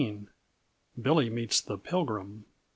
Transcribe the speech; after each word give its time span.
_Billy 0.99 1.31
Meets 1.31 1.61
the 1.61 1.77
Pilgrim. 1.77 2.45